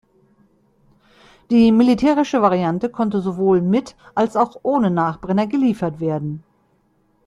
Die 1.51 1.71
militärische 1.71 2.41
Variante 2.41 2.89
konnte 2.89 3.21
sowohl 3.21 3.61
mit 3.61 3.95
als 4.15 4.35
auch 4.35 4.57
ohne 4.63 4.89
Nachbrenner 4.89 5.45
geliefert 5.45 5.99
werden. 5.99 6.41